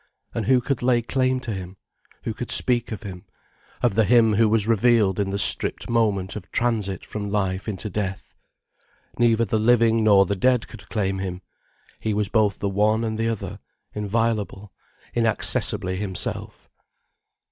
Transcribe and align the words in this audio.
And 0.33 0.47
who 0.47 0.61
could 0.61 0.81
lay 0.81 1.03
claim 1.03 1.39
to 1.41 1.53
him, 1.53 1.77
who 2.23 2.33
could 2.33 2.49
speak 2.49 2.91
of 2.91 3.03
him, 3.03 3.23
of 3.83 3.93
the 3.93 4.03
him 4.03 4.33
who 4.33 4.49
was 4.49 4.67
revealed 4.67 5.19
in 5.19 5.29
the 5.29 5.37
stripped 5.37 5.91
moment 5.91 6.35
of 6.35 6.51
transit 6.51 7.05
from 7.05 7.29
life 7.29 7.67
into 7.67 7.87
death? 7.87 8.33
Neither 9.19 9.45
the 9.45 9.59
living 9.59 10.03
nor 10.03 10.25
the 10.25 10.35
dead 10.35 10.67
could 10.67 10.89
claim 10.89 11.19
him, 11.19 11.43
he 11.99 12.15
was 12.15 12.29
both 12.29 12.57
the 12.57 12.67
one 12.67 13.03
and 13.03 13.15
the 13.15 13.29
other, 13.29 13.59
inviolable, 13.93 14.73
inaccessibly 15.13 15.97
himself. 15.97 16.67